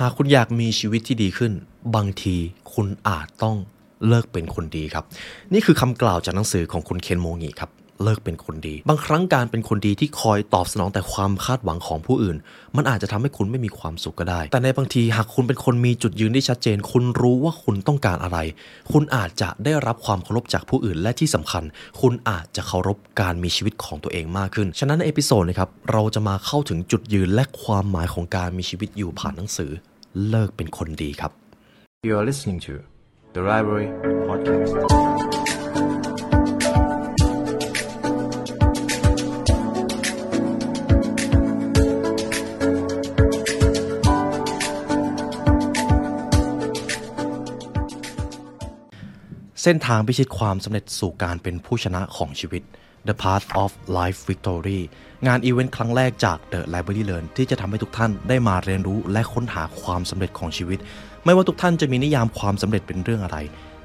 [0.00, 1.52] หากคุณอยากมีชีวิตที่ดีขึ้น
[1.94, 2.36] บางที
[2.74, 3.56] คุณอาจต้อง
[4.08, 5.04] เลิกเป็นคนดีครับ
[5.52, 7.70] นี่คือคำกล่าวจากหนังสือของคุณเคนโมงีครับ
[8.02, 12.36] เลิกเป็นคนดี บางครั้งการเป็นคนดีที่คอยตอบสนองแต่ความคาดหวังของผู้อื่น
[12.76, 18.38] มันอาจจะทำให้คุณไม่มีความสุขก็ได้ แต่ในบางทีหากคุณเป็นคนมีจุดยืนที่ชัดเจน คุณรู้ว่าคุณต้องการอะไร
[18.92, 21.64] คุณอาจจะได้รับความเคารพจากผู้อื่น และที่สำคัญ
[22.00, 29.70] คุณอาจจะเคารพการมีชีวิตของตัวเองมากขึ้น ฉะนั้นใน episode นะครับเราจะมาเข้าถึงจุดยืนและความหมายของการมีชีวิตอยู่ผ่านหนังสือ
[30.28, 31.32] เลิกเป็นคนดีครับ
[32.08, 32.74] You are listening to
[33.36, 33.88] the Library
[34.28, 35.33] Podcast.
[49.66, 52.62] เส้นทางพิชิตความสำเร็จสู่การเป็นผู้ชนะของชีวิต
[53.08, 54.80] The Path of Life Victory
[55.26, 60.78] งานอีเวนต์ครั้งแรกจาก The Library Learn ที่จะทำให้ทุกท่านได้มาเรียนรู้และค้นหาความสำเร็จของชีวิต
[61.24, 63.38] ไม่ว่าทุกท่านจะมีนิยามความสำเร็จเป็นเรื่องอะไร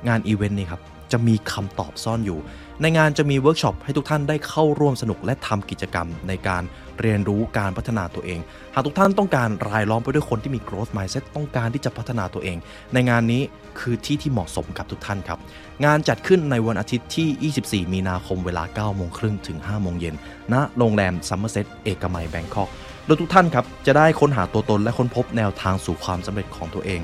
[0.07, 2.39] งานอีเวนต์นี้ครับจะมีคำตอบซ่อนอยู่
[2.81, 6.63] ในงานจะมีเวิร์กช็อปให้ทุกท่านได้เข้าร่วมสนุกและทำกิจกรรมในการ
[6.99, 8.39] เรียนรู้การพัฒนาตัวเอง
[8.73, 12.57] หากทุกท่านต้องการรายล้อมไปด้วยคนที่มี growth mindset ต้องการที่จะพัฒนาตัวเอง
[12.93, 13.41] ในงานนี้
[13.79, 15.39] คือที่ที่เหมาะสมกับทุกท่านครับ
[15.85, 20.15] งานจัดขึ้นในวันอาทิตย์ที่ 24 มีนาคมเวลา 9 โมงครึ่งถึง 5 โมงเย็น
[20.53, 22.69] ณโรงแรม Somerset เอกมัย Bangkok
[23.05, 27.01] โดยทุกท่านครับจะได้ค้นหาตัวตนและค้นพบแนวทางสู่ความสำเร็จของตัวเอง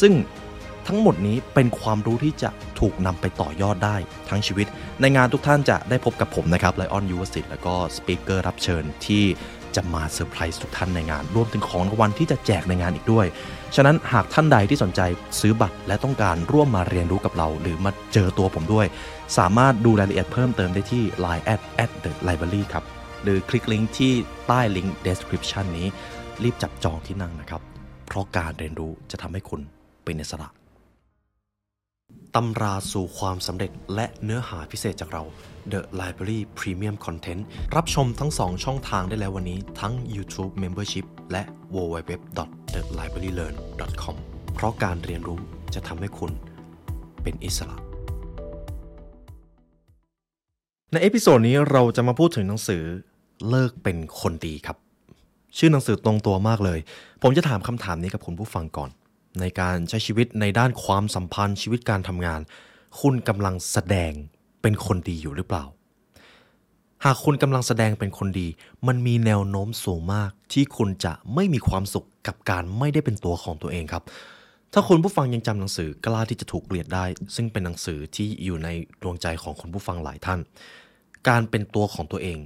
[0.00, 0.12] ซึ่ง
[0.86, 3.96] ทั้งหมดนี้เป็นความรู้ที่จะถูกนำไปต่อยอดได้
[4.28, 4.66] ทั้งชีวิต
[5.00, 9.24] ในงานทุกท่านจะได้พบกับผมนะครับไลออนยูวสิทธิ์แล้วก็สปีกเกอร์รับเชิญที่
[9.76, 13.26] จะมาเซอร์ไพรส์ทุกท่านในงาน รวมถึงของรางวัลที่จะแจกในงานอีกด้วย
[13.76, 15.00] ฉะนั้นหากท่านใดที่สนใจ
[15.40, 18.86] ซื้อบัตรและต้องการร่วมมาเรียนรู้กับเรา หรือมาเจอตัวผมด้วย
[19.38, 22.84] สามารถดูรายละเอียดเพิ่มเติมได้ที่ line at at the library ครับ
[23.22, 24.12] หรือคลิกลิงก์ที่
[24.46, 25.86] ใต้ลิงก์ description นี้
[26.42, 27.62] รีบจับจองที่นั่งนะครับ
[28.06, 29.60] เพราะการเรียนรู้จะทำให้คุณ
[30.04, 30.55] เป็นอิสระ
[32.36, 35.22] ตำราสู่ความสำเร็จและเนื้อหาพิเศษจากเรา
[35.72, 37.42] The Library Premium Content
[37.76, 41.42] รับชมทั้ง 2 ช่องทางได้แล้ววันนี้ทั้ง YouTube Membership และ
[41.74, 44.16] www.thelibrarylearn.com
[44.54, 45.40] เพราะการเรียนรู้
[45.74, 46.32] จะทำให้คุณ
[47.22, 47.76] เป็นอิสระ
[50.92, 52.82] ใน episode นี้เราจะมาพูดถึงหนังสือ
[53.48, 54.76] เลิกเป็นคนดีครับ
[55.58, 56.78] ชื่อหนังสือตรงตัวมากเลย
[57.22, 58.90] ผมจะถามคำถามนี้กับคุณผู้ฟังก่อน
[59.40, 62.40] ในการใช้ชีวิตในด้านความสัมพันธ์ชีวิตการทำงาน
[63.00, 64.12] คุณกำลังแสดง
[64.62, 65.64] เป็นคนดีอยู่หรือเปล่า
[67.04, 68.48] หากคุณกำลังแสดงเป็นคนดี
[68.86, 74.02] มันมีแนวโน้มสูงมากที่คุณจะไม่มีความสุขกับการไม่ได้เป็นตัวของตัวเองครับ
[74.72, 77.04] ถ้าคุณผู้ฟังยังจำหนังสือกล้าที่จะถูกเกลียดได้
[77.36, 78.68] ซึ่งเป็นหนังสือที่อยู่ใน
[79.02, 80.40] ดวงใจของคุณผู้ฟังหลายท่าน
[81.28, 82.38] การเป็นตัวของตัวเอง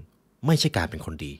[0.46, 1.32] ไม่ใช่การเป็นคนดี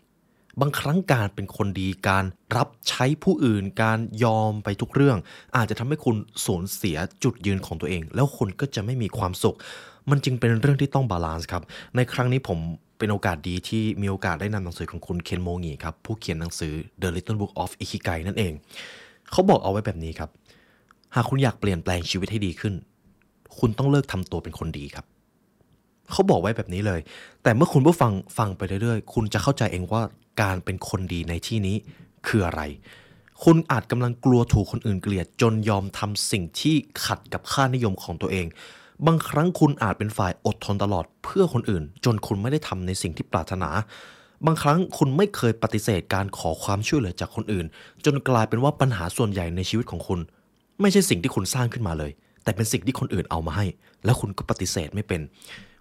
[0.61, 2.25] บางครั้งการเป็นคนดีการ
[2.56, 5.19] รับใช้ผู้อื่น การยอมไปทุกเรื่อง
[5.56, 6.16] อาจจะทำให้คุณ
[6.47, 9.56] สูญเสียจุดยืนของตัวเอง แล้วคุณก็จะไม่มีความสุข
[10.10, 11.62] มันจึงเป็นเรื่องที่ต้อง balance ครับ
[11.97, 12.59] ในครั้งนี้ผม
[12.99, 16.72] เป็นโอกาสดีที่มีโอกาสได้นำหนังสือของคุณเคนโมงีครับผู้เขียนหนังสือ
[17.03, 18.53] The Little Book of Ikigai นั่นเอง
[19.31, 20.31] เขาบอกเอาไว้แบบนี้ครับ
[21.15, 22.75] หากคุณอยากเปลี่ยนแปลงชีวิตให้ดีขึ้น
[23.59, 25.06] คุณต้องเลิกทำตัวเป็นคนดีครับ
[26.12, 27.00] เขาบอกไว้แบบนี้เลย
[27.43, 30.03] แต่เมื่อคุณผู้ฟังฟังไปเรื่อยๆ คุณจะเข้าใจเองว่า
[30.41, 31.77] การเป็นคนดีในที่นี้
[32.27, 32.62] คืออะไร
[33.45, 38.47] คุณอาจกำลังกลัวถูกคนอื่นเกลียด จนยอมทำสิ่งที่ขัดกับค่านิยมของตัวเอง
[39.06, 43.71] บางครั้งคุณอาจเป็นฝ่ายอดทนตลอดเพื่อคนอื่น จนคุณไม่ได้ทำในสิ่งที่ปรารถนา
[44.47, 47.67] บางครั้งคุณไม่เคยปฏิเสธการขอความช่วยเหลือจากคนอื่น
[48.05, 50.21] จนกลายเป็นว่าปัญหาส่วนใหญ่ในชีวิตของคุณ
[50.81, 52.11] ไม่ใช่สิ่งที่คุณสร้างขึ้นมาเลย
[52.45, 53.67] แต่เป็นสิ่งที่คนอื่นเอามาให้
[54.05, 55.21] แล้วคุณก็ปฏิเสธไม่เป็น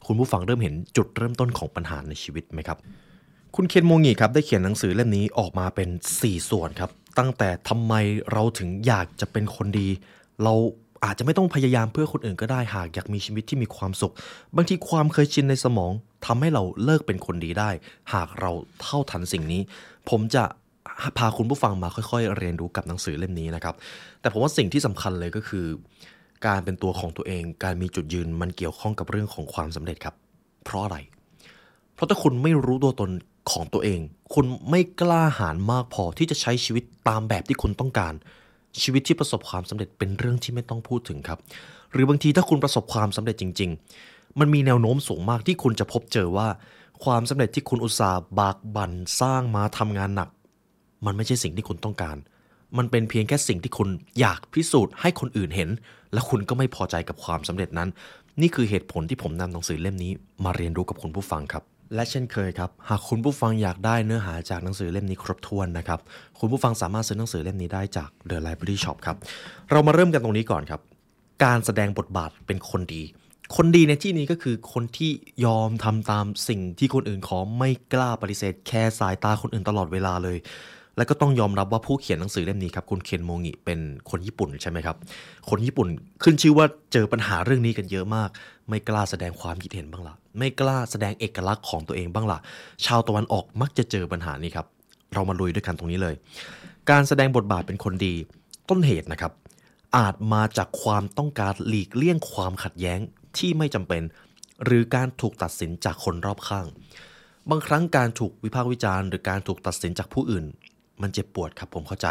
[0.06, 2.78] คุณผู้ฟังเริ่มเห็นจุดเริ่มต้นของปัญหาในชีวิตไหมครับ
[3.56, 5.90] คุณเคนโมงีครับได้เขียนหนังสือเล่มนี้ออกมาเป็น
[6.20, 7.94] 4 ส่วนครับ ตั้งแต่ทำไม
[8.32, 9.88] เราถึงอยากจะเป็นคนดี
[10.44, 10.54] เรา
[11.06, 14.14] อาจจะไม่ต้องพยายามเพื่อคนอื่นก็ได้หากอยากมีชีวิตที่มีความสุข
[14.56, 15.92] บางทีความเคยชินในสมอง
[16.26, 17.70] ทำให้เราเลิกเป็นคนดีได้
[18.14, 18.52] หากเรา
[18.82, 19.62] เท่าทันสิ่งนี้
[20.10, 20.44] ผมจะ
[21.18, 23.76] พาคุณผู้ฟังมาค่อยๆ เรียนรู้กับหนังสือเล่มนี้นะครับ
[24.22, 25.66] แต่ผมว่าสิ่งที่สำคัญเลยก็คือ
[26.46, 30.16] การเป็นตัวของตัวเอง การมีจุดยืนมันเกี่ยวข้องกับเรื่องของความสำเร็จครับ
[30.66, 30.98] เพราะอะไร
[32.00, 33.12] เพราะถ้าคุณไม่รู้ตัวตน
[33.52, 34.00] ของตัวเอง
[34.34, 38.14] คุณไม่กล้าหาญมากพอที่จะใช้ชีวิตตามแบบที่คุณต้องการ
[38.82, 41.40] ชีวิตที่ประสบความสำเร็จเป็นเรื่องที่ไม่ต้องพูดถึงครับ
[41.92, 43.70] หรือบางทีถ้าคุณประสบความสำเร็จจริง
[44.06, 46.48] ๆ มันมีแนวโน้มสูงมากที่คุณจะพบเจอว่า
[47.04, 48.92] ความสำเร็จที่คุณอุตสาห์บากบั่น
[49.22, 50.30] สร้างมาทำงานหนัก
[51.06, 52.18] มันไม่ใช่สิ่งที่คุณต้องการ
[52.78, 55.70] มันเป็นเพียงแค่สิ่งที่คุณอยากพิสูจน์ให้คนอื่นเห็น
[56.14, 57.90] และคุณก็ไม่พอใจกับความสำเร็จนั้น
[58.42, 60.12] นี่คือเหตุผลที่ผมนำหนังสือเล่มนี้
[60.44, 61.64] มาเรียนรู้กับคุณผู้ฟังครับ
[61.94, 66.00] และเช่นเคยครับ หากคุณผู้ฟังอยากได้เนื้อหาจากหนังสือเล่มนี้ครบถ้วนนะครับ
[66.40, 69.18] คุณผู้ฟังสามารถซื้อหนังสือเล่มนี้ได้จาก The Library Shop ครับ
[69.72, 70.82] เรามาเริ่มกันตรงนี้ก่อนครับ
[71.44, 73.04] การแสดงบทบาทเป็นคนดี
[73.56, 75.12] คนดีในที่นี้ก็คือคนที่
[75.46, 80.38] ยอมทำตามสิ่งที่คนอื่นขอไม่กล้าปฏิเสธ แค่สายตาคนอื่นตลอดเวลาเลย
[81.00, 83.80] และก็ต้องยอมรับว่าผู้เงินหนังสือเล่มนี้ครับคุณเคนโมงิเป็น
[84.10, 84.98] คนญี่ปุ่นใช่ไหมครับ
[85.50, 85.88] คนญี่ปุ่น
[86.24, 88.30] ขึ้นชื่อว่าเจอปัญหาเรื่องนี้กันเยอะมาก
[88.70, 92.40] ไม่กล้าแสดงความคิดเห็นบ้างละไม่กล้าแสดงเอกลักษณ์ของตัวเองบ้างละ
[92.86, 94.66] ชาวตะวันออกมักจะเจอปัญหานี้ครับ
[95.14, 96.16] เรามาลุยด้วยกันตรงนี้เลย
[96.90, 98.14] การแสดงบทบาทเป็นคนดี
[98.70, 99.34] ต้นเหตุนะครับ
[99.98, 103.00] อาจมาจากความต้องการหลีกเลี่ยงความขัดแย้ง
[103.38, 104.04] ที่ไม่จำเป็น
[104.64, 106.66] หรือการถูกตัดสินจากคนรอบข้าง
[107.50, 110.46] บางครั้งการถูกวิพากษ์วิจารณ์หรือการถูกตัดสินจากผู้อื่น
[111.02, 112.08] มันเจ็บปวดครับผมเข้าใจ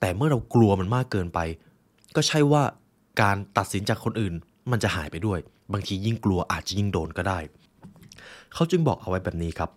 [0.00, 1.38] แต่เมื่อเรากลัวมันมากเกินไป
[2.16, 2.62] ก็ใช่ว่า
[3.22, 4.34] การตัดสินจากคนอื่น
[4.70, 5.38] มันจะหายไปด้วย
[5.72, 7.38] บางทียิ่งกลัวอาจจะยิ่งโดนก็ได้
[8.54, 9.70] เขาจึงบอกเอาไว้แบบนี้ครับ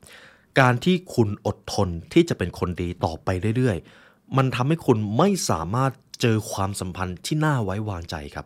[0.60, 5.92] การที่คุณอดทนที่จะเป็นคนดีต่อไปเรื่อยๆ มันทำให้คุณไม่สามารถ
[6.22, 8.46] เจอความสัมพันธ์ที่น่าไว้วางใจครับ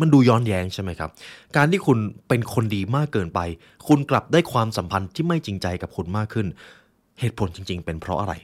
[0.00, 1.10] มันดูย้อนแย้งใช่ไหมครับ
[1.56, 1.98] การที่คุณ
[2.28, 3.40] เป็นคนดีมากเกินไป
[3.88, 6.46] คุณกลับได้ความสัมพันธ์ที่ไม่จริงใจกับคุณมากขึ้น
[7.20, 8.34] เหตุผลจริง ๆ เป็นเพราะอะไร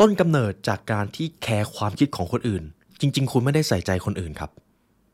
[0.00, 2.62] ต้นกำเนิดจากการที่แคร์ความคิดของคนอื่น
[3.00, 4.50] จริง ๆ คุณไม่ได้ใส่ใจคนอื่นครับ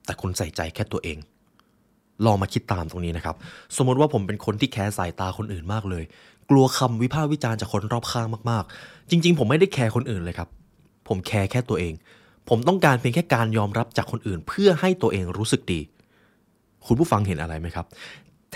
[0.05, 1.19] แต่คุณใส่ใจแค่ตัวเอง
[2.25, 3.37] ลองมาคิดตามตรงนี้นะครับ
[3.77, 6.05] สมมติว่าผมเป็นคนที่แคร์สายตาคนอื่นมากเลย
[6.51, 10.49] กลัวคำวิพากษ์วิจารณ์จากคนรอบข้างมากๆ จริง ๆ ผมไม่ได้แคร์คนอื่นเลยครับ
[11.09, 11.93] ผมแคร์แค่ตัวเอง
[12.49, 15.81] ผมต้องการเพียงแค่การยอมรับจากคนอื่น เพื่อให้ตัวเองรู้สึกดี
[16.87, 17.87] คุณผู้ฟังเห็นอะไรไหมครับ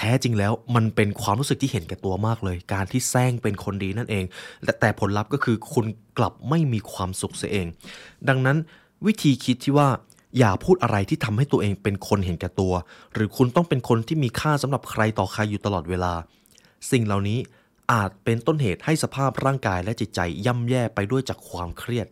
[0.01, 4.25] แท้จริงแล้วมันเป็นความรู้สึกที่เห็นแก่ตัวมากเลย การที่แซงเป็นคนดีนั่นเอง
[4.65, 5.87] แต่แต่ผลลัพธ์ก็คือคุณ
[6.19, 7.67] กลับไม่มีความสุขเสียเอง
[8.29, 8.57] ดังนั้น
[9.07, 9.89] วิธีคิดที่ว่า
[10.39, 12.73] อย่าพูดอะไรที่ทำให้ตัวเองเป็นคนเห็นแก่ตัว
[13.15, 16.13] หรือคุณต้องเป็นคนที่มีค่าสำหรับใครต่อใครอยู่ตลอดเวลา
[16.91, 17.39] สิ่งเหล่านี้
[17.93, 22.07] อาจเป็นต้นเหตุให้สภาพร่างกายและจิตใจย่ำแย่ไปด้วยจากความเครียด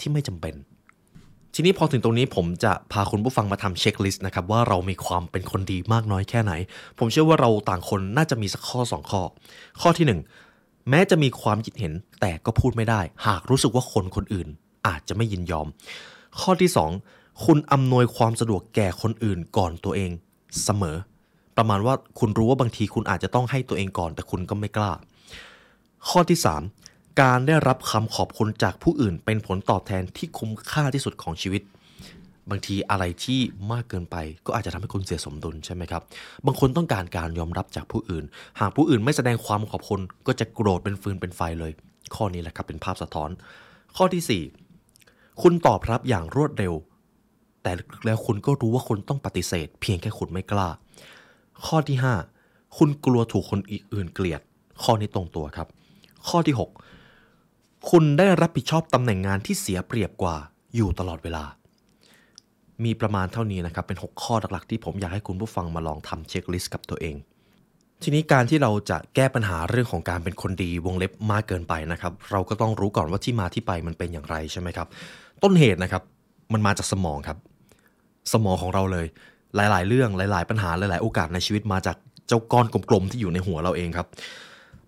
[0.00, 0.54] ที่ไม่จำเป็น
[1.54, 6.52] ทีนี้พอถึงตรงนี้ผมจะพาคุณผู้ฟังมาทำเช็คลิสต์นะครับว่าเรามีความเป็นคนดีมากน้อยแค่ไหน
[6.98, 9.22] ผมเชื่อว่าเราต่างคนน่าจะมีสักข้อ 2 ข้อ
[9.80, 10.06] ข้อที่
[10.46, 14.48] 1 แม้จะมีความคิดเห็นแต่ก็พูดไม่ได้ หากรู้สึกว่าคนคนอื่น
[14.86, 15.66] อาจจะไม่ยินยอม
[16.40, 16.70] ข้อที่
[17.06, 20.10] 2 คุณอำนวยความสะดวกแก่คนอื่นก่อนตัวเอง
[20.64, 20.96] เสมอ
[21.56, 24.92] ประมาณว่าคุณรู้ว่าบางทีคุณอาจจะต้องให้ตัวเองก่อน แต่คุณก็ไม่กล้า
[26.08, 26.38] ข้อที่
[26.70, 31.62] 3 การได้รับคำขอบคุณจากผู้อื่น เป็นผลตอบแทนที่คุ้มค่าที่สุดของชีวิต
[32.50, 33.40] บางทีอะไรที่
[33.72, 34.16] มากเกินไป
[34.46, 36.02] ก็อาจจะทำให้คุณเสียสมดุลใช่ไหมครับ
[36.46, 38.24] บางคนต้องการการยอมรับจากผู้อื่น
[38.60, 41.72] หากผู้อื่นไม่แสดงความขอบคุณ ก็จะโกรธเป็นฟืนเป็นไฟเลย
[42.14, 43.30] ข้อนี้แหละครับเป็นภาพสะท้อน
[43.96, 44.42] ข้อที่
[44.96, 46.74] 4 คุณตอบรับอย่างรวดเร็ว
[47.62, 47.72] แต่
[48.06, 50.68] แล้วคุณก็รู้ว่าคุณต้องปฏิเสธ เพียงแค่คุณไม่กล้า
[51.66, 51.96] ข้อที่
[52.36, 54.40] 5 คุณกลัวถูกคนอื่นเกลียด
[54.82, 55.68] ข้อนี้ตรงตัวครับ
[56.28, 56.91] ข้อที่ 6
[57.90, 60.36] คุณได้รับผิดชอบตำแหน่งงานที่เสียเปรียบกว่า
[60.76, 61.44] อยู่ตลอดเวลา
[62.84, 67.16] มีประมาณเท่านี้นะครับ เป็น 6 ข้อหลักๆที่ผมอยากให้คุณผู้ฟังมาลองทำเช็คลิสต์กับตัวเอง
[68.02, 74.88] ทีนี้การที่เราจะแก้ปัญหาเรื่องของการเป็นคนดีวงเล็บมากเกินไปนะครับ เราก็ต้องรู้ก่อนว่าที่มาที่ไปมันเป็นอย่างไรใช่ไหมครับ
[75.42, 76.02] ต้นเหตุนะครับ
[76.52, 77.38] มันมาจากสมองครับ
[78.32, 79.06] สมองของเราเลย
[79.56, 81.96] หลาย ๆ เรื่องหลาย ๆ ปัญหาหลาย ๆ โอกาสในชีวิตมาจาก
[82.28, 84.06] เจ้าก้อนกลมๆที่อยู่ในหัวเราเองครับ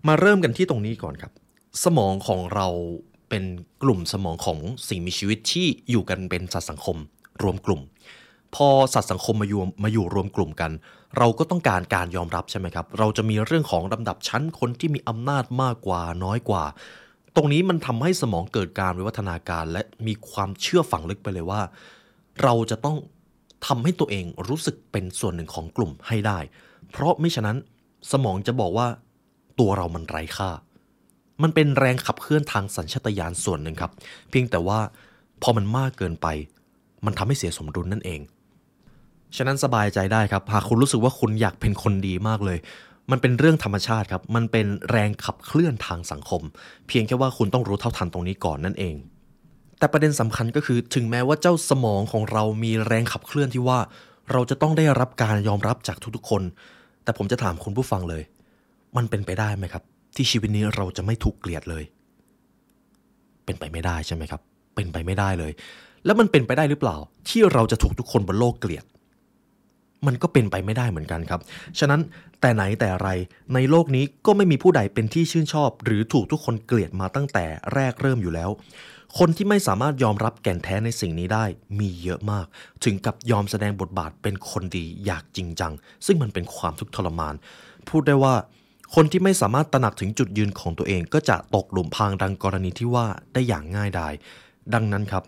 [0.07, 1.31] มาเริ่มกันที่ตรงนี้ก่อนครับ
[1.83, 2.67] สมองของเรา
[3.29, 3.43] เป็น
[3.83, 6.97] กลุ่มสมองของสิ่งมีชีวิตที่อยู่กันเป็นสัตว์สังคม
[7.43, 7.81] รวมกลุ่ม
[8.55, 10.71] พอสัตว์สังคมมาอยู่มาอยู่รวมกลุ่มกัน
[11.17, 16.63] เราก็ต้องการการยอมรับใช่ไหมครับ เราจะมีเรื่องของลำดับชั้นคนที่มีอำนาจมากกว่าน้อยกว่า
[17.35, 21.61] ตรงนี้มันทำให้สมองเกิดการวิวัฒนาการ และมีความเชื่อฝังลึกไปเลยว่า
[22.43, 22.97] เราจะต้อง
[23.67, 26.39] ทำให้ตัวเองรู้สึกเป็นส่วนหนึ่งของกลุ่มให้ได้
[26.91, 27.57] เพราะไม่ฉะนั้น
[28.11, 28.87] สมองจะบอกว่า
[29.59, 30.49] ตัวเรามันไร้ค่า
[31.43, 33.91] มันเป็นแรงขับเคลื่อนทางสัญชาตญาณส่วนหนึ่งครับ
[34.29, 34.79] เพียงแต่ว่า
[35.41, 36.27] พอมันมากเกินไป
[37.05, 38.21] มันทำให้เสียสมดุลนั่นเอง
[39.35, 42.57] ฉะนั้นสบายใจได้ครับ หากคุณรู้สึกว่าคุณอยากเป็นคนดีมากเลย
[43.11, 46.41] มันเป็นเรื่องธรรมชาติครับ มันเป็นแรงขับเคลื่อนทางสังคม
[46.87, 48.95] เพียงแค่ว่าคุณต้องรู้เท่าทันตรงนี้ก่อนนั่นเอง
[49.79, 53.79] แต่ประเด็นสำคัญก็คือถึงแม้ว่าเจ้าสมองของเรามีแรงขับเคลื่อนที่ว่า
[54.31, 56.41] เราจะต้องได้รับการยอมรับจากทุกๆคน
[57.03, 58.23] แต่ผมจะถามคุณผู้ฟังเลย
[58.97, 59.83] มันเป็นไปได้ไหมครับ
[60.15, 61.83] ที่ชีวิตนี้เราจะไม่ถูกเกลียดเลย
[63.45, 64.41] เป็นไปไม่ได้ใช่ไหมครับ
[64.75, 65.51] เป็นไปไม่ได้เลย
[66.05, 66.97] แล้วมันเป็นไปได้หรือเปล่า
[67.29, 68.85] ที่เราจะถูกทุกคนบนโลกเกลียด
[70.07, 71.41] มันก็เป็นไปไม่ได้เหมือนกันครับ
[71.79, 72.01] ฉะนั้น
[72.41, 73.09] แต่ไหนแต่ไร
[73.53, 78.49] ในโลกนี้ก็ไม่มีผู้ใดเป็นที่ชื่นชอบ หรือถูกทุกคนเกลียดมาตั้งแต่แรกเริ่มอยู่แล้ว
[79.17, 81.45] คนที่ไม่สามารถยอมรับแก่นแท้ในสิ่งนี้ได้
[81.79, 82.45] มีเยอะมาก
[82.83, 85.73] ถึงกับยอมแสดงบทบาทเป็นคนดีอยากจริงจัง
[86.05, 87.35] ซึ่งมันเป็นความทุกข์ทรมาน
[87.89, 88.33] พูดได้ว่า
[88.93, 94.13] คนที่ไม่สามารถตระหนักถึงจุดยืนของตัวเองก็จะตกหลุมพรางดังกรณีที่ว่าได้อย่างง่ายดาย
[94.73, 95.23] ดังนั้นครับ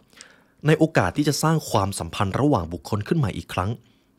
[0.67, 3.71] ในโอกาสที่จะสร้างความสัมพันธ์ระหว่างบุคคลขึ้นม่อีกครั้ง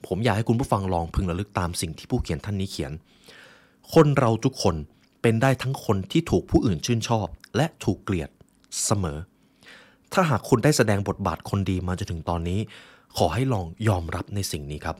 [0.07, 2.93] ผมอยากให้คุณผู้ฟังลองพึงระลึกตามสิ่งที่ผู้เขียนท่านนี้เขียน
[3.95, 4.75] คนเราทุกคน
[5.23, 7.27] เป็นได้ทั้งคนที่ถูกผู้อื่นชื่นชอบ
[7.57, 8.31] และถูกเกลียด
[8.85, 9.19] เสมอ
[10.13, 12.61] ถ้าหากคุณได้แสดงบทบาทคนดีมาจนถึงตอนนี้
[13.17, 14.97] ขอให้ลองยอมรับในสิ่งนี้ครับ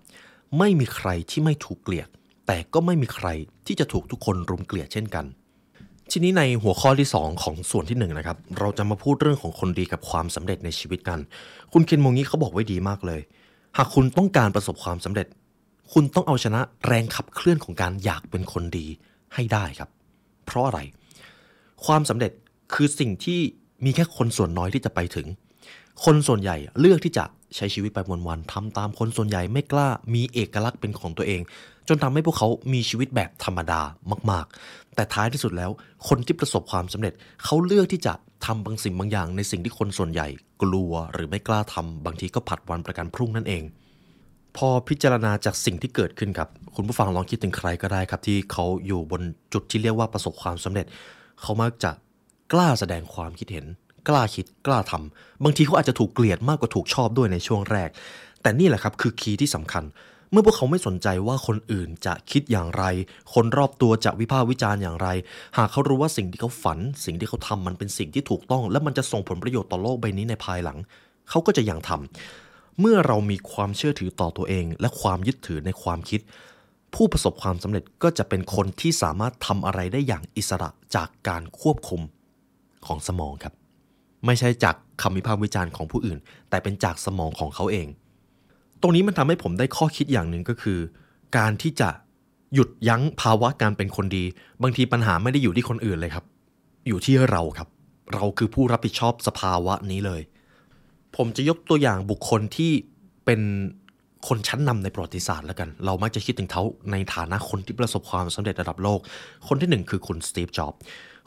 [0.59, 2.09] ไม่มีใครที่ไม่ถูกเกลียด
[2.49, 3.29] แต่ก็ไม่มีใคร
[3.67, 5.25] ที่จะถูกทุกคนรุมเกลียดเช่นกัน
[6.11, 11.19] ทีนี้ในหัวข้อที่ 2 ของส่วนที่1นนะครับ เราจะมาพูดเรื่องของคนดีกับความสำเร็จในชีวิตกัน
[11.73, 13.21] คุณเคนโมงี้เขาบอกไว้ดีมากเลย
[13.77, 15.27] หากคุณต้องการประสบความสำเร็จ
[15.93, 18.87] คุณต้องเอาชนะแรงขับเคลื่อนของการอยากเป็นคนดี
[19.35, 19.91] ให้ได้ครับ
[20.47, 20.81] เพราะอะไร
[21.85, 22.33] ความสำเร็จ
[22.75, 23.41] คือสิ่งที่
[23.85, 25.27] มีแค่คนส่วนน้อยที่จะไปถึง
[26.05, 27.25] คนส่วนใหญ่เลือกที่จะ
[27.57, 31.41] ใช้ชีวิตไปวันๆทำตามคนส่วนใหญ่ไม่กล้ามีเอกลักษณ์เป็นของตัวเอง
[31.89, 33.81] จนทำให้พวกเขามีชีวิตแบบธรรมดา
[34.31, 35.71] มาก ๆ แต่ท้ายที่สุดแล้ว
[36.09, 37.13] คนที่ประสบความสำเร็จ
[37.45, 38.15] เขาเลือกที่จะ
[38.47, 40.29] ทำบางสิ่งบางอย่าง ในสิ่งที่คนส่วนใหญ่
[40.63, 43.63] กลัวหรือไม่กล้าทำบางทีก็ผัดวันประกันพรุ่งนั่นเอง
[44.57, 50.87] พอพิจารณาจากสิ่งที่เกิดขึ้นครับคุณผู้ฟังลองคิดถึงใครก็ได้ครับ ที่เขาอยู่บนจุดที่เรียกว่าประสบความสำเร็จ
[51.43, 51.91] เขามักจะ
[52.53, 53.67] กล้าแสดงความคิดเห็น
[54.09, 57.91] กล้าคิดกล้าทำบางทีเขาอาจจะถูกเกลียดมากกว่าถูกชอบด้วยในช่วงแรก
[58.43, 59.85] แต่นี่แหละครับคือคีย์ที่สำคัญ
[60.31, 62.85] เมื่อพวกเขาไม่สนใจว่าคนอื่นจะคิดอย่างไร
[63.35, 65.09] คนรอบตัวจะวิพากษ์วิจารณ์อย่างไร
[65.57, 70.79] หากเขารู้ว่าสิ่งที่เขาฝัน สิ่งที่เขาทำมันเป็นสิ่งที่ถูกต้อง และมันจะส่งผลประโยชน์ต่อโลกใบนี้ในภายหลัง
[71.31, 76.21] เขาก็จะยังทำเมื่อเรามีความเชื่อถือต่อตัวเอง และความยึดถือในความคิด
[76.95, 82.01] ผู้ประสบความสำเร็จก็จะเป็นคนที่สามารถทำอะไรได้อย่างอิสระจากการควบคุม
[82.87, 83.55] ของสมองครับ
[84.27, 86.19] ไม่ใช่จากคำวิพากษ์วิจารณ์ของผู้อื่น
[86.51, 87.89] แต่เป็นจากสมองของเขาเอง
[88.81, 90.79] ตรงนี้มันทำให้ผมได้ข้อคิดอย่างหนึ่งก็คือ
[91.37, 91.89] การที่จะ
[92.55, 94.25] หยุดยั้งภาวะการเป็นคนดี
[94.63, 96.25] บางทีปัญหาไม่ได้อยู่ที่คนอื่นเลยครับ
[96.89, 97.69] อยู่ที่เราครับ
[98.15, 100.21] เราคือผู้รับผิดชอบสภาวะนี้เลย
[101.17, 102.73] ผมจะยกตัวอย่างบุคคลที่
[103.25, 103.41] เป็น
[104.29, 109.01] คนชั้นนำในประวัติศาสตร์แล้วกัน เรามักจะคิดถึงเขาในฐานะคนที่ประสบความสำเร็จระดับโลก
[109.49, 110.81] คนที่หนึ่งคือคุณสตีฟ จ็อบส์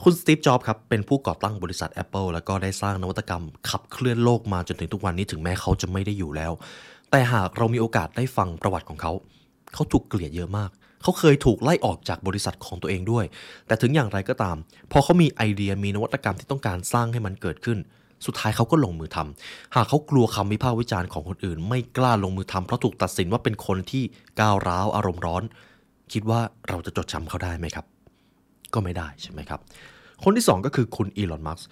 [0.06, 6.52] คุณสตีฟ จ็อบส์ครับ เป็นผู้ก่อตั้งบริษัท Apple แล้วก็ได้สร้างนวัตกรรมขับเคลื่อนโลกมาจนถึงทุกวันนี้ถึงแม้เขาจะไม่ได้อยู่แล้ว
[7.12, 9.12] แต่หากเรามีโอกาสได้ฟังประวัติของเขา
[9.74, 10.70] เขาถูกเกลียดเยอะมาก
[11.04, 13.26] เขาเคยถูกไล่ออกจากบริษัทของตัวเองด้วย
[13.68, 14.58] แต่ถึงอย่างไรก็ตาม
[14.92, 17.78] พอเขามีไอเดียมีนวัตกรรมที่ต้องการสร้างให้มันเกิดขึ้น
[18.26, 24.04] สุดท้ายเขาก็ลงมือทำหากเขากลัวคำวิพากษ์วิจารณ์ของคนอื่น ไม่กล้าลงมือทำเพราะถูกตัดสินว่าเป็นคนที่
[24.40, 25.44] ก้าวร้าวอารมณ์ร้อน
[26.14, 26.40] คิดว่า
[26.70, 27.86] เราจะจดจำเขาได้ไหมครับ
[28.74, 29.60] ก็ไม่ได้ใช่ไหมครับ
[30.24, 31.68] คนที่ 2 ก็คือคุณอีลอนมัสก์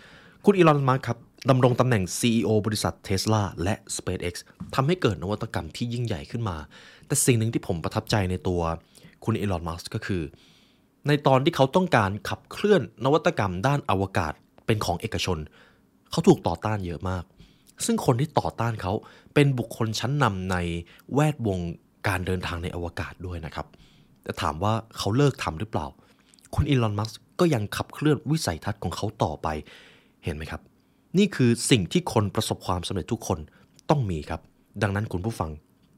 [0.46, 1.18] คุณอีลอนมัสก์ครับ
[1.50, 4.36] ดำรงตำแหน่ง CEO บริษัท Tesla และ SpaceX
[4.76, 6.58] ทำให้เกิดนวัตกรรมที่ยิ่งใหญ่ขึ้นมา
[7.08, 8.62] แต่สิ่งหนึ่งที่ผมประทับใจในตัว
[9.26, 10.22] คุณอีลอนมัสก์ก็คือ
[11.08, 14.34] ในตอนที่เขาต้องการขับเคลื่อนนวัตกรรมด้านอวกาศ
[14.66, 15.38] เป็นของเอกชน
[16.12, 17.24] เขาถูกต่อต้านเยอะมาก
[17.86, 18.94] ซึ่งคนที่ต่อต้านเขา
[19.34, 20.56] เป็นบุคคลชั้นนำใน
[21.14, 21.60] แวดวง
[22.08, 23.68] การเดินทางในอวกาศด้วยนะครับ
[24.24, 25.88] แต่ถามว่าเขาเลิกทำหรือเปล่า
[26.56, 29.48] คุณอีลอนมัสก์ก็ยังขับเคลื่อนวิสัยทัศน์ของเขาต่อไป
[30.24, 30.62] เห็นไหมครับ
[31.18, 33.40] นี่คือสิ่งที่คนประสบความสำเร็จทุกคน
[33.90, 34.42] ต้องมีครับ
[34.82, 35.52] ดังนั้นคุณผู้ฟัง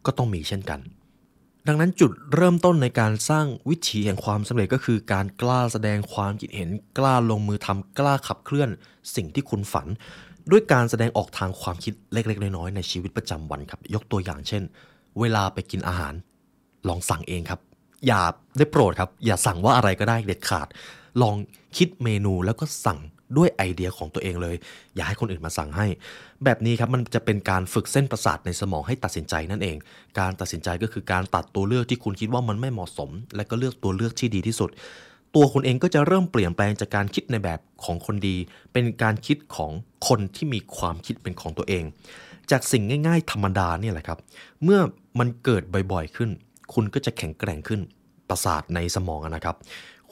[0.06, 0.80] ก็ต้องมีเช่นกัน
[1.68, 8.70] ดังนั้นจุดเริ่มต้นในการสร้างวิถีแห่งความสำเร็จก็คือ การกล้าแสดงความคิดเห็น กล้าลงมือทำกล้าขับเคลื่อน
[9.16, 9.88] สิ่งที่คุณฝัน
[10.52, 14.64] ด้วยการแสดงออกทางความคิดเล็ก ๆ น้อยๆในชีวิตประจำวันครับ ยกตัวอย่างเช่น
[15.20, 16.14] เวลาไปกินอาหาร
[16.88, 17.60] ลองสั่งเองครับ
[18.08, 18.22] อย่า
[18.58, 20.68] ได้โปรดครับ อย่าสั่งว่าอะไรก็ได้เด็ดขาด
[21.22, 21.36] ลอง
[21.78, 23.00] คิดเมนูแล้วก็สั่ง
[23.38, 24.56] ด้วยไอเดียของตัวเองเลย
[24.96, 25.88] อย่าให้คนอื่นมาสั่งให้
[26.44, 29.78] แบบนี้ครับมันจะเป็นการฝึกเส้นประสาทในสมองให้ตัดสินใจนั่นเอง
[30.20, 34.70] การตัดสินใจก็คือการตัดตัวเลือกที่คุณคิดว่ามันไม่เหมาะสม และก็เลือกตัวเลือกที่ดีที่สุด
[35.36, 38.36] ตัวคุณเองก็จะเริ่มเปลี่ยนแปลงจากการคิดในแบบของคนดี
[38.74, 39.72] เป็นการคิดของ
[40.08, 41.84] คนที่มีความคิดเป็นของตัวเอง
[42.52, 44.20] จากสิ่งง่าย ๆ ธรรมดาเนี่ยแหละครับ
[44.64, 44.80] เมื่อ
[45.20, 46.30] มันเกิดบ่อยๆขึ้น
[46.74, 47.82] คุณก็จะแข็งแกร่งขึ้น
[48.30, 49.56] ประสาทในสมองนะครับ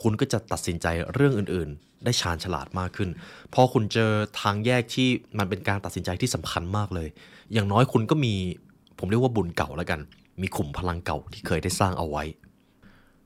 [0.01, 3.09] คุณก็จะตัดสินใจเรื่องอื่นๆ ได้ชาญฉลาดมากขึ้น
[3.53, 4.11] พอคุณเจอ
[4.41, 7.07] ทางแยกที่มันเป็นการตัดสินใจที่สำคัญมากเลย
[7.53, 8.33] อย่างน้อยคุณก็มี
[8.99, 9.99] ผมเรียกว่าบุญเก่าแล้วกัน
[10.41, 12.23] มีขุมพลังเก่าที่เคยได้สร้างเอาไว้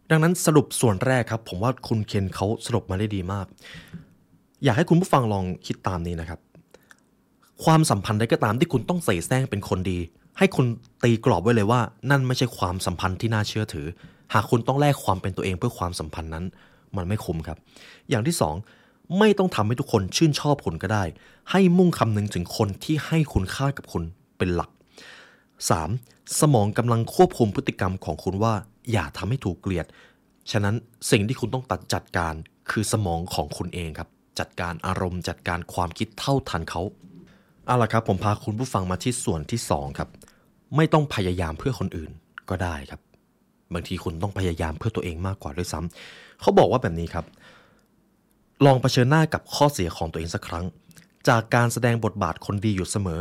[0.10, 3.46] ดังนั้นสรุปส่วนแรกครับ ผมว่าคุณเคนเขาสรุปมาได้ดีมาก
[4.64, 6.40] อยากให้คุณผู้ฟังลองคิดตามนี้นะครับ
[7.64, 10.00] ความสัมพันธ์ใดก็ตามที่คุณต้องใส่แซงเป็นคนดี
[10.38, 10.66] ให้คุณ
[11.04, 13.88] ตีกรอบไว้เลยว่า นั่นไม่ใช่ความสัมพันธ์ที่น่าเชื่อถือ
[14.34, 16.46] หากคุณต้องแลกความเป็นตัวเองเพื่อความสัมพันธ์นั้น
[16.96, 17.58] มันไม่คุ้มครับ
[18.10, 18.56] อย่างที่สอง
[19.20, 21.04] ไม่ต้องทำให้ทุกคนชื่นชอบคุณก็ได้
[21.52, 24.04] ให้มุ่งคำนึงถึงคนที่ให้คุณค่ากับคุณ
[24.38, 24.70] เป็นหลัก
[25.74, 26.40] 3.
[26.40, 28.54] สมองกำลังควบคุมพฤติกรรมของคุณว่า
[28.92, 29.86] อย่าทำให้ถูกเกลียด
[30.52, 30.76] ฉะนั้น
[31.12, 32.34] สิ่งที่คุณต้องตัดจัดการ
[32.70, 34.10] คือสมองของคุณเองครับ
[34.40, 36.82] จัดการอารมณ์จัดการความคิดเท่าทันเขา
[37.68, 40.10] เอาละครับผมพาคุณผู้ฟังมาที่ส่วนที่สองครับ
[40.76, 42.12] ไม่ต้องพยายามเพื่อคนอื่น
[42.50, 43.02] ก็ได้ครับ
[43.74, 47.26] บางทีคุณต้องพยายามเพื่อตัวเองมากกว่าด้วยซ้ำเขาบอกว่าแบบนี้ครับ
[48.66, 50.66] ลองเผชิญหน้ากับข้อเสียของตัวเองสักครั้ง
[51.28, 53.20] จากการแสดงบทบาทคนดีอยู่เสมอ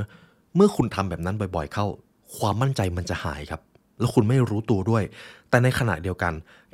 [0.56, 1.86] เมื่อคุณทำแบบนั้นบ่อยๆ เข้า
[2.36, 3.60] ความมั่นใจมันจะหายครับ
[3.98, 5.02] แล้วคุณไม่รู้ตัวด้วย
[5.48, 6.32] แต่ในขณะเดียวกัน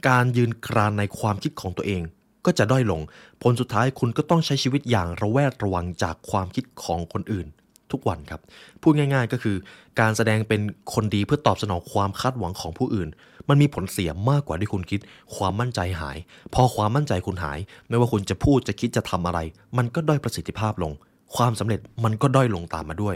[0.08, 2.02] การยืนกรานในความคิดของตัวเอง
[2.46, 3.00] ก็จะด้อยลง
[3.42, 7.46] ผลสุดท้ายคุณก็ต้องใช้ชีวิตอย่างระแวดระวังจากความคิดของคนอื่น
[7.92, 8.40] ทุกวันครับ
[8.82, 9.56] พูดง่ายๆก็คือ
[10.00, 10.60] การแสดงเป็น
[10.94, 13.08] คนดีเพื่อตอบสนองความคาดหวังของผู้อื่น
[13.48, 15.00] มันมีผลเสียมากกว่าที่คุณคิด
[15.36, 16.18] ความมั่นใจหาย
[16.54, 19.38] พอความมั่นใจคุณหาย ไม่ว่าคุณจะพูดจะคิดจะทำอะไร
[19.78, 20.92] มันก็ด้อยประสิทธิภาพลง
[21.36, 23.14] ความสำเร็จมันก็ด้อยลงตามมาด้วย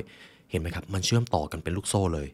[0.50, 2.28] เห็นไหมครับ มันเชื่อมต่อกันเป็นลูกโซ่เลย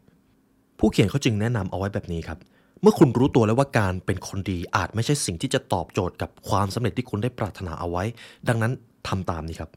[0.78, 2.38] ผู้เขียนเขาจึงแนะนำเอาไว้แบบนี้ครับ
[2.82, 8.04] เมื่อคุณรู้ตัวแล้วว่าการเป็นคนดีอาจไม่ใช่สิ่งที่จะตอบโจทย์กับความสำเร็จที่คุณได้ปรารถนาเอาไว้
[8.48, 8.72] ดังนั้น
[9.08, 9.70] ทำตามนี้ครับ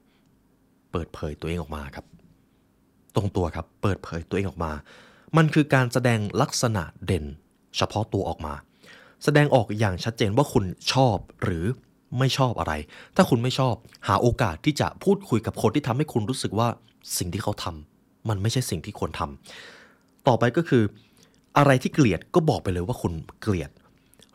[0.91, 2.05] เปิดเผยตัวเองออกมาครับ
[3.15, 4.71] ตรงตัวครับ เปิดเผยตัวเองออกมา
[5.37, 7.25] มันคือการแสดงลักษณะเด่น
[7.77, 8.53] เฉพาะตัวออกมา
[9.23, 11.65] แสดงออกอย่างชัดเจนว่าคุณชอบหรือ
[12.19, 12.73] ไม่ชอบอะไร
[13.15, 13.75] ถ้าคุณไม่ชอบ
[14.07, 16.67] หาโอกาสที่จะพูดคุยกับคนที่ทำให้คุณรู้สึกว่า
[17.17, 20.83] สิ่งที่เขาทำมันไม่ใช่สิ่งที่ควรทำต่อไปก็คือ
[21.57, 23.69] อะไรที่เกลียดก็บอกไปเลยว่าคุณเกลียด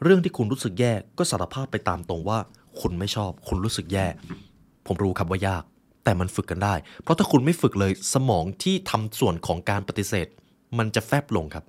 [0.02, 2.38] เรื่องที่คุณรู้สึกแย่ก็สารภาพไปตามตรงว่า
[2.80, 4.06] คุณไม่ชอบ คุณรู้สึกแย่
[4.86, 5.62] ผมรู้ครับว่ายาก
[6.04, 10.26] แต่มันฝึกกันได้ เพราะถ้าคุณไม่ฝึกเลยสมองที่ทำส่วนของการปฏิเสธ
[10.78, 11.64] มันจะแฟบลงครับ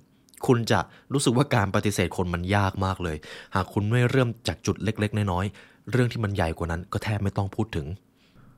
[0.46, 0.80] คุณจะ
[1.12, 3.16] รู้สึกว่าการปฏิเสธคนมันยากมากเลย
[3.54, 7.86] หากคุณไม่เริ่มจากจุดเล็ก ๆ น้อยๆเรื่องที่มันใหญ่กว่านั้นก็แทบไม่ต้องพูดถึง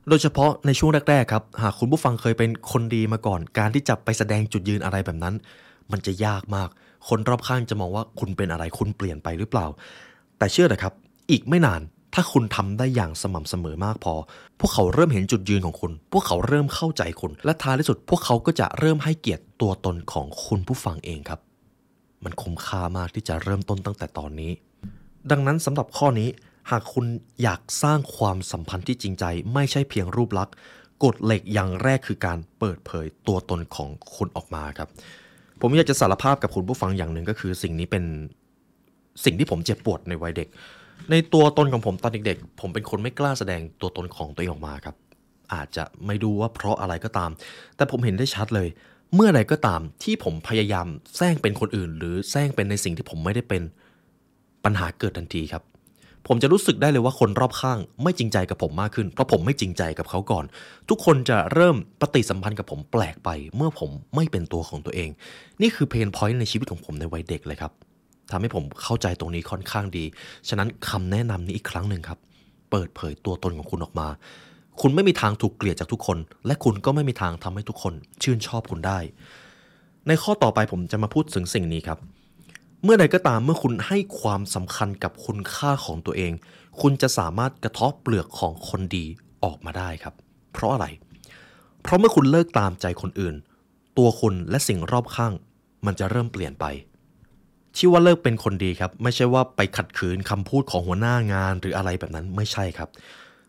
[0.09, 5.35] โดยเฉพาะในช่วงแรก ๆ ครับ หากคุณผู้ฟังเคยเป็นคนดีมาก่อน การที่จะไปแสดงจุดยืนอะไรแบบนั้น
[5.93, 6.69] มันจะยากมาก
[7.09, 9.67] คนรอบข้างจะมองว่าคุณเป็นอะไรคุณเปลี่ยนไปหรือเปล่า
[10.39, 10.93] แต่เชื่อนะครับ
[11.31, 11.81] อีกไม่นาน
[12.15, 14.15] ถ้าคุณทำได้อย่างสม่ำเสมอมากพอ
[14.61, 21.41] พวกเขาเริ่มเห็นจุดยืนของคุณ พวกเขาเริ่มเข้าใจคุณ และท้ายที่สุด พวกเขาก็จะเริ่มให้เกียรติตัวตนของคุณผู้ฟังเองครับ
[22.25, 24.53] มันคุ้มค่ามากที่จะเริ่มต้นตั้งแต่ตอนนี้
[25.31, 26.29] ดังนั้นสำหรับข้อนี้
[26.71, 27.07] หากคุณ
[27.43, 29.25] อยากสร้างความสัมพันธ์ที่จริงใจ
[29.55, 30.55] ไม่ใช่เพียงรูปลักษณ์
[31.05, 34.89] กฎเหล็กอย่างแรกคือการเปิดเผยตัวตนของคุณออกมาครับ
[35.61, 38.05] ผมอยากจะสารภาพกับคุณผู้ฟังอย่างหนึ่งก็คือ สิ่งนี้เป็น
[39.25, 40.49] สิ่งที่ผมเจ็บปวดในวัยเด็ก
[41.11, 44.97] ในตัวตนของผมตอนเด็กๆ ผมเป็นคนไม่กล้าแสดงตัวตนของตัวเองออกมาครับ
[45.55, 47.31] อาจจะไม่ดูว่าเพราะอะไรก็ตาม
[47.77, 48.69] แต่ผมเห็นได้ชัดเลย
[49.15, 53.63] เมื่อไรก็ตามที่ผมพยายามแซงเป็นคนอื่น หรือแซงเป็นในสิ่งที่ผมไม่ได้เป็น
[54.65, 55.63] ปัญหาเกิดทันทีครับ
[56.33, 60.45] ผมจะรู้สึกได้เลยว่าคนรอบข้าง ไม่จริงใจกับผมมากขึ้น เพราะผมไม่จริงใจกับเขาก่อน
[60.89, 65.11] ทุกคนจะเริ่มปฏิสัมพันธ์กับผมแปลกไป เมื่อผมไม่เป็นตัวของตัวเอง
[65.63, 67.73] นี่คือเพนพอยต์ในชีวิตของผมในวัยเด็กเลยครับ
[68.31, 70.05] ทำให้ผมเข้าใจตรงนี้ค่อนข้างดี
[70.49, 72.19] ฉะนั้นคำแนะนำนี้อีกครั้งหนึ่งครับ
[72.71, 74.09] เปิดเผยตัวตนของคุณออกมา
[74.81, 78.99] คุณไม่มีทางถูกเกลียดจากทุกคน และคุณก็ไม่มีทางทำให้ทุกคน ชื่นชอบคุณได้
[80.09, 81.99] ในข้อต่อไปผมจะมาพูดถึงสิ่งนี้ครับ
[82.85, 86.33] เมื่อใดก็ตามเมื่อคุณให้ความสำคัญกับคุณค่าของตัวเอง
[86.81, 89.07] คุณจะสามารถกระเทาะเปลือกของคนดี
[89.45, 90.15] ออกมาได้ครับ
[90.53, 90.87] เพราะอะไร
[91.83, 93.35] เพราะเมื่อคุณเลิกตามใจคนอื่น
[93.99, 95.33] ตัวคุณและสิ่งรอบข้าง
[95.87, 96.65] มันจะเริ่มเปลี่ยนไป
[97.77, 102.89] ที่ว่าเลิกเป็นคนดีครับ ไม่ใช่ว่าไปขัดขืนคำพูดของหัวหน้างานหรืออะไรแบบนั้นไม่ใช่ครับ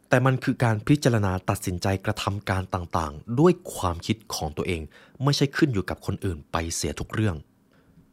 [0.09, 4.81] แต่มันคือการพิจารณาตัดสินใจกระทำการต่างๆ ด้วยความคิดของตัวเอง
[5.23, 7.35] ไม่ใช่ขึ้นอยู่กับคนอื่นไปเสียทุกเรื่อง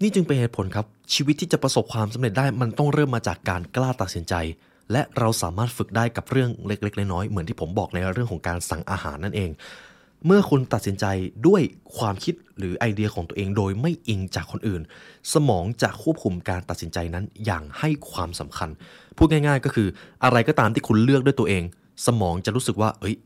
[0.02, 4.34] นี่จึงเป็นเหตุผลครับ ชีวิตที่จะประสบความสำเร็จได้มันต้องเริ่มมาจากการกล้าตัดสินใจ
[4.92, 9.50] และเราสามารถฝึกได้กับเรื่องเล็กๆน้อยๆเหมือนที่ผมบอกในเรื่องของการสั่งอาหารนั่นเอง
[10.26, 11.04] เมื่อคุณตัดสินใจ
[11.46, 11.62] ด้วย
[11.96, 14.82] ความคิดหรือไอเดียของตัวเองโดยไม่อิงจากคนอื่น
[15.32, 18.68] สมองจะควบคุมการตัดสินใจนั้นอย่างให้ความสำคัญ
[19.16, 19.88] พูดง่าย ๆ ก็คือ
[20.24, 21.62] อะไรก็ตามที่คุณเลือกด้วยตัวเอง
[22.06, 23.16] สมองจะรู้สึกว่า เอ้ย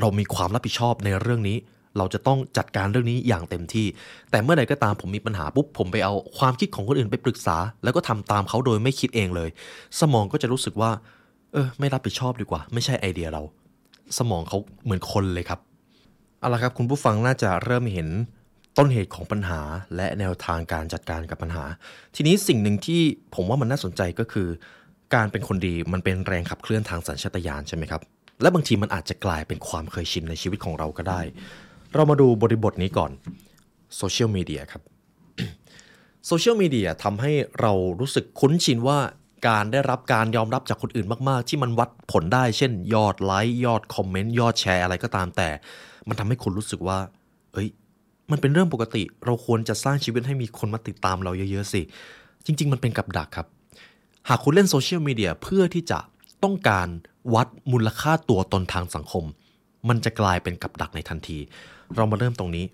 [0.00, 1.56] เรามีความรับผิดชอบในเรื่องนี้
[1.98, 3.86] เราจะต้องจัดการเรื่องนี้อย่างเต็มที่
[4.30, 9.50] แต่เมื่อใดก็ตามผมมีปัญหาปุ๊บผมไปเอาความคิดของคนอื่นไปปรึกษา แล้วก็ทำตามเขาโดยไม่คิดเองเลย
[10.00, 10.90] สมองก็จะรู้สึกว่า
[11.52, 13.42] เออ ไม่รับผิดชอบดีกว่า ไม่ใช่ไอเดียเรา
[14.18, 15.60] สมองเขาเหมือนคนเลยครับ
[16.38, 18.08] เอาละครับคุณผู้ฟังน่าจะเริ่มเห็น
[18.78, 19.60] ต้นเหตุของปัญหา
[19.96, 21.64] และแนวทางการจัดการกับปัญหา
[22.14, 23.00] ทีนี้สิ่งหนึ่งที่
[23.34, 24.48] ผมว่ามันน่าสนใจก็คือ
[25.14, 28.02] การเป็นคนดีมันเป็นแรงขับเคลื่อนทางสัญชาตญาณใช่ไหมครับ
[28.42, 31.20] และบางทีมันอาจจะกลายเป็นความเคยชินในชีวิตของเราก็ได้
[31.94, 33.10] เรามาดูบริบทนี้ก่อน
[33.96, 34.82] โซเชียลมีเดียครับ
[36.26, 38.98] โซเชียลมีเดียทำให้เรารู้สึกคุ้นชินว่า
[39.48, 45.48] การได้รับการยอมรับจากคนอื่นมาก ๆ ที่มันวัดผลได้ เช่น ยอดไลค์ยอดคอมเมนต์ยอดแชร์อะไรก็ตามแต่
[46.08, 46.98] มันทำให้คุณรู้สึกว่า
[47.52, 47.68] เอ้ย
[48.30, 51.82] มันเป็นเรื่องปกติ เราควรจะสร้างชีวิตให้มีคนมาติดตามเราเยอะ ๆ สิ
[52.46, 53.46] จริง ๆ มันเป็นกับดักครับ
[54.28, 55.98] หากคุณเล่นโซเชียลมีเดียเพื่อที่จะ
[56.44, 56.88] ต้องการ
[57.34, 59.24] วัดมูลค่าตัวตนทางสังคม
[59.88, 61.38] มันจะกลายเป็นกับดักในทันที
[61.96, 62.66] เรามาเริ่มตรงนี้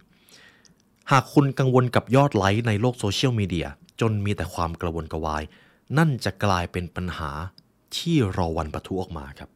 [1.12, 3.66] หากคุณกังวลกับยอดไลค์ในโลกโซเชียลมีเดีย
[4.00, 5.42] จนมีแต่ความกระวนกระวาย
[5.98, 7.31] นั่นจะกลายเป็นปัญหา
[7.96, 9.50] ที่รอวันปะทุออกมาครับ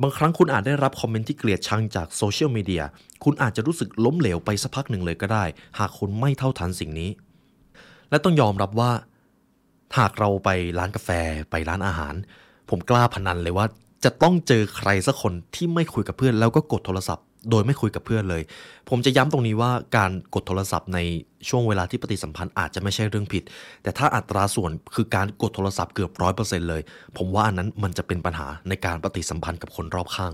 [0.00, 2.82] บางครั้งคุณอาจได้รับคอมเมนต์ที่เกลียดชังจากโซเชียลมีเดีย
[3.24, 5.44] คุณอาจจะรู้สึกล้มเหลวไปสักพักหนึ่งเลยก็ได้
[5.78, 7.10] หากคุณไม่เท่าทันสิ่งนี้
[8.10, 8.90] และต้องยอมรับว่า
[9.98, 11.10] หากเราไปร้านกาแฟ
[11.50, 12.14] ไปร้านอาหาร
[12.68, 13.66] ผมกล้าพนันเลยว่า
[14.04, 18.42] จะต้องเจอใครสักคนที่ไม่คุยกับเพื่อนแล้วก็กดโทรศัพท์ โดยไม่คุยกับเพื่อนเลย
[18.88, 20.98] ผมจะย้ำตรงนี้ว่าการกดโทรศัพท์ใน
[21.48, 23.42] ช่วงเวลาที่ปฏิสัมพันธ์อาจจะไม่ใช่เรื่องผิด
[23.82, 26.82] แต่ถ้าอัตราส่วนคือการกดโทรศัพท์เกือบร้อยเปอร์เซ็นต์เลย
[27.16, 30.32] ผมว่าอันนั้นมันจะเป็นปัญหาในการปฏิสัมพันธ์กับคนรอบข้าง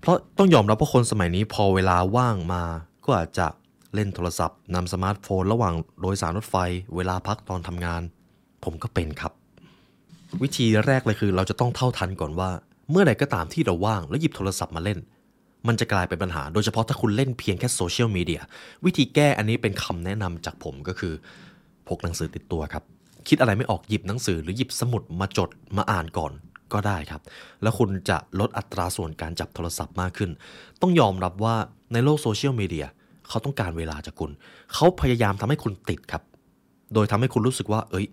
[0.00, 2.62] เพราะต้องยอมรับว่าคนสมัยนี้พอเวลาว่างมา
[3.04, 3.46] ก็อาจจะ
[3.94, 6.56] เล่นโทรศัพท์นำสมาร์ทโฟน ระหว่างโดยสารรถไฟ
[6.96, 8.02] เวลาพักตอนทำงาน
[8.64, 9.32] ผมก็เป็นครับ
[10.42, 12.50] วิธีแรกเลยคือเราจะต้องเท่าทันก่อนว่า
[12.90, 14.98] เมื่อใดก็ตามที่เราว่างแล้วหยิบโทรศัพท์มาเล่น
[15.68, 18.42] มันจะกลายเป็นปัญหา โดยเฉพาะถ้าคุณเล่นเพียงแค่โซเชียลมีเดีย
[18.84, 21.12] วิธีแก้อันนี้เป็นคำแนะนำจากผมก็คือ
[21.88, 22.84] พกหนังสือติดตัวครับ
[23.28, 26.32] คิดอะไรไม่ออกหยิบหนังสือหรือหยิบสมุดมาจดมาอ่านก่อน
[26.72, 27.22] ก็ได้ครับ
[27.62, 30.30] แล้วคุณจะลดอัตราส่วนการจับโทรศัพท์มากขึ้น
[30.80, 31.54] ต้องยอมรับว่า
[31.92, 32.86] ในโลกโซเชียลมีเดีย
[33.28, 34.30] เขาต้องการเวลาจากคุณ
[34.74, 36.22] เขาพยายามทำให้คุณติดครับ
[36.94, 38.06] โดยทำให้คุณรู้สึกว่า เอ้ย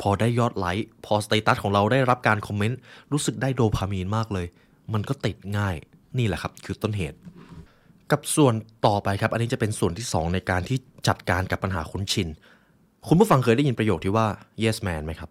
[0.00, 2.78] พอได้ยอดไลค์ พอสเตตัสของเราได้รับการคอมเมนต์
[3.12, 4.46] รู้สึกได้โดพามีนมากเลย
[4.92, 5.76] มันก็ติดง่าย
[6.18, 7.18] นี่แหละครับคือต้นเหตุ
[8.10, 8.54] กับส่วน
[8.86, 12.28] ต่อไปครับ อันนี้จะเป็นส่วนที่ 2 ในการที่จัดการกับปัญหาคุ้นชิน
[13.08, 14.26] คุณผู้ฟังเคยได้ยินประโยคที่ว่า
[14.62, 15.30] yes man ไหมครับ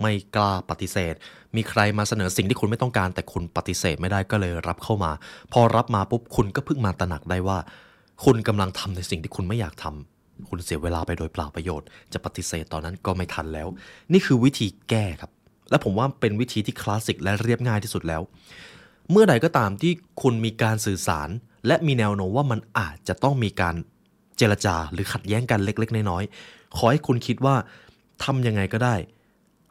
[0.00, 1.14] ไม่กล้าปฏิเสธ
[1.56, 5.12] มีใครมาเสนอสิ่งที่คุณไม่ต้องการ แต่คุณปฏิเสธไม่ได้ก็เลยรับเข้ามา
[5.52, 7.58] พอรับมาปุ๊บคุณก็เพิ่งมาตระหนักได้ว่า
[8.24, 13.68] คุณกำลังทำในสิ่งที่คุณไม่อยากทำคุณเสียเวลาไปโดยเปล่าประโยชน์ จะปฏิเสธตอนนั้นก็ไม่ทันแล้ว
[14.12, 15.30] นี่คือวิธีแก้ครับ
[15.70, 18.22] และผมว่าเป็นวิธีที่คลาสสิกและเรียบง่ายที่สุดแล้ว
[19.10, 19.92] เมื่อใดก็ตามที่
[20.22, 21.28] คุณมีการสื่อสาร
[21.66, 23.74] และมีแนวโน้มว่ามันอาจจะต้องมีการ
[24.36, 27.56] เจรจาหรือขัดแย้งกันเล็ก ๆ น้อยๆขอให้คุณคิดว่า
[28.24, 28.94] ทำยังไงก็ได้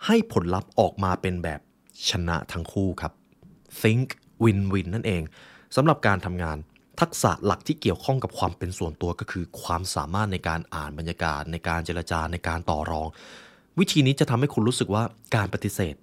[0.05, 1.59] ให้ผลลัพธ์ออกมาเป็นแบบ
[2.09, 3.13] ชนะทั้งคู่ครับ
[3.81, 4.07] think
[4.43, 5.21] win win นั่นเอง
[5.75, 6.57] สำหรับการทำงาน
[7.01, 13.07] ทักษะหลักที่เกี่ยวข้องกับความเป็นส่วนตัวก็คือ ความสามารถในการอ่านบรรยากาศ ในการเจรจาในการต่อรอง
[13.79, 15.03] วิธีนี้จะทำให้คุณรู้สึกว่า
[15.35, 15.95] การปฏิเสธ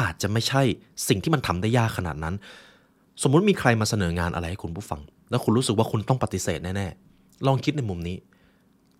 [0.00, 0.62] อาจจะไม่ใช่
[1.08, 2.34] สิ่งที่มันทำได้ยากขนาดนั้น
[3.22, 8.16] สมมุติมีใครมาเสนองานอะไรให้คุณผู้ฟัง แล้วคุณรู้สึกว่าคุณต้องปฏิเสธแน่ๆลองคิดในมุมนี้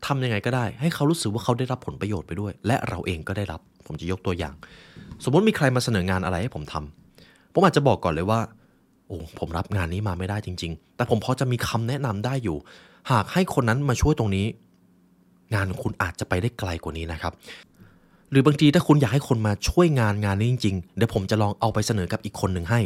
[0.06, 4.54] ทำยังไงก็ได้ ให้เขารู้สึกว่าเขาได้รับผลประโยชน์ไปด้วย และเราเองก็ได้รับ ผมจะยกตัวอย่าง
[5.24, 8.40] สมมติมีใครมาเสนองานอะไรให้ผมทำผมอาจจะบอกก่อนเลยว่า
[9.06, 12.56] โอ้ผมรับงานนี้มาไม่ได้จริง ๆ แต่ผมพอจะมีคำแนะนำได้อยู่
[13.12, 14.46] หากให้คนนั้นมาช่วยตรงนี้
[15.54, 17.32] งานคุณอาจจะไปได้ไกลกว่านี้นะครับ
[18.30, 22.80] หรือบางทีถ้าคุณอยากให้คนมาช่วยงานงานนี้จริงๆ เดี๋ยวผมจะลองเอาไปเสนอกับอีกคนหนึ่งให้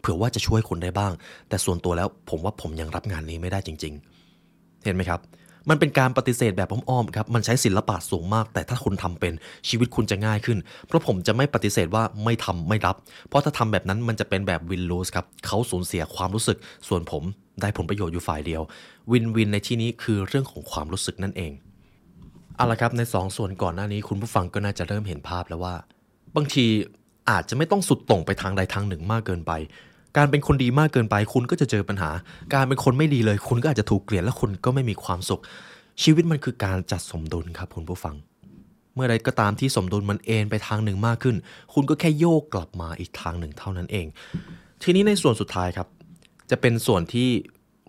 [0.00, 1.12] เผื่อว่าจะช่วยคุณได้บ้าง
[1.48, 3.94] แต่ส่วนตัวแล้วผมว่าผมยังรับงานนี้ไม่ได้จริง
[4.38, 5.20] ๆ เห็นไหมครับ
[5.68, 9.32] มันเป็นการปฏิเสธแบบอ้อมๆครับ มันใช้ศิลปะสูงมาก แต่ถ้าคุณทำเป็น
[9.68, 12.96] ชีวิตคุณจะง่ายขึ้น เพราะผมจะไม่ปฏิเสธว่าไม่ทำไม่รับ
[13.28, 16.58] เพราะถ้าทำแบบนั้นมันจะเป็นแบบวินลูสครับเขาสูญเสียความรู้สึก
[16.88, 17.22] ส่วนผม
[17.60, 18.62] ได้ผลประโยชน์อยู่ฝ่ายเดียว
[19.12, 21.52] วินวินในที่นี้คือเรื่องของความรู้สึกนั่นเอง
[22.58, 25.74] เอาละครับใน2ส่วนก่อนหน้านี้คุณผู้ฟังก็น่าจะเริ่มเห็นภาพแล้วว่า
[26.36, 26.66] บางที
[27.30, 29.52] อาจจะไม่ต้องสุดต่งไปทางใดทางหนึ่งมากเกินไป
[30.16, 32.10] การเป็นคนดีมากเกินไป คุณก็จะเจอปัญหา
[32.54, 35.40] การเป็นคนไม่ดีเลย คุณก็อาจจะถูกเกลียดและคุณก็ไม่มีความสุข
[36.02, 38.14] ชีวิตมันคือการจัดสมดุลครับคุณผู้ฟัง
[38.94, 41.36] เมื่อใดก็ตามที่สมดุลมันเอนไปทางหนึ่งมากขึ้น
[41.74, 44.06] คุณก็แค่โยกกลับมาอีกทางหนึ่งเท่านั้นเอง
[44.82, 45.88] ทีนี้ในส่วนสุดท้ายครับ
[46.50, 47.28] จะเป็นส่วนที่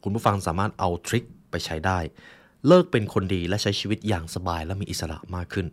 [0.04, 2.00] คุณผู้ฟังสามารถเอาทริคไปใช้ได้
[2.68, 5.68] เลิกเป็นคนดีและใช้ชีวิตอย่างสบายและมีอิสระมากขึ้น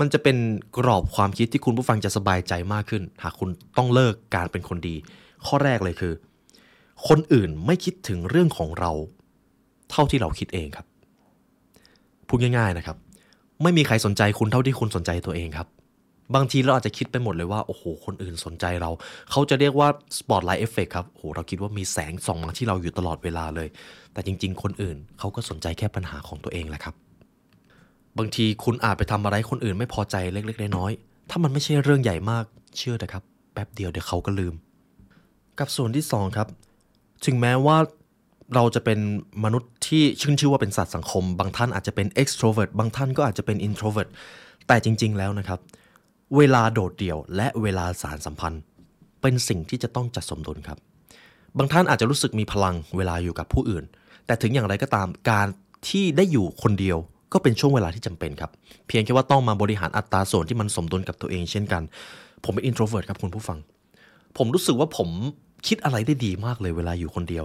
[0.00, 0.36] มันจะเป็น
[0.76, 4.96] กรอบความคิดที่คุณผู้ฟังจะสบายใจมากขึ้น หากคุณต้องเลิกการเป็นคนดี
[5.46, 6.12] ข้อแรกเลยคือ
[7.08, 8.90] คนอื่นไม่คิดถึงเรื่องของเรา
[9.90, 10.86] เท่าที่เราคิดเองครับ
[12.28, 12.96] พูดง่ายๆนะครับ
[13.62, 15.68] ไม่มีใครสนใจคุณเท่าที่คุณสนใจตัวเองครับ
[16.34, 18.90] บางทีเราอาจจะคิดไปหมดเลยว่าโอ้โหคนอื่นสนใจเรา
[19.30, 23.68] เขาจะเรียกว่า spotlight effect ครับโอ้โหเราคิดว่ามีแสงส่องมาที่เราอยู่ตลอดเวลาเลย
[24.12, 26.94] แต่จริง ๆ คนอื่นเขาก็สนใจแค่ปัญหาของตัวเองแหละครับ
[28.18, 32.44] บางทีคุณอาจไปทำอะไรคนอื่นไม่พอใจเล็กๆน้อยๆถ้ามันไม่ใช่เรื่องใหญ่มาก
[32.78, 34.54] เชื่อนะครับ แป๊บเดียวเดี๋ยวเขาก็ลืม
[35.58, 36.48] กับส่วนที่สองครับ
[37.26, 37.76] ถึงแม้ว่า
[38.54, 38.98] เราจะเป็น
[39.44, 44.10] มนุษย์ที่ชื่นชื่อว่าเป็นสัตว์สังคม บางท่านอาจจะเป็น extrovert บางท่านก็อาจจะเป็น introvert
[44.66, 45.60] แต่จริง ๆ แล้วนะครับ
[46.36, 48.62] เวลาโดดเดี่ยว และเวลาสารสัมพันธ์
[49.22, 50.78] เป็นสิ่งที่จะต้องจัดสมดุลครับ
[51.58, 53.84] บางท่านอาจจะรู้สึกมีพลังเวลาอยู่กับผู้อื่น
[54.26, 55.46] แต่ถึงอย่างไรก็ตามการ
[55.88, 56.98] ที่ได้อยู่คนเดียว
[57.32, 58.50] ก็เป็นช่วงเวลาที่จำเป็นครับ
[58.88, 61.82] เพียงแค่ว่าต้องมาบริหารอัตราส่วนที่มันสมดุลกับตัวเองเช่นกัน
[62.44, 63.58] ผมเป็น introvert ครับคุณผู้ฟัง
[64.36, 65.08] ผมรู้สึกว่าผม
[65.66, 67.44] คิดอะไรได้ดีมากเลยเวลาอยู่คนเดียว